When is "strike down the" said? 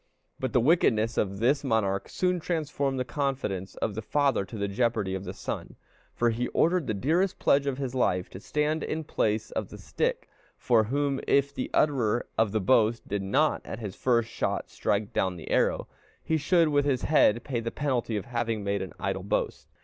14.71-15.51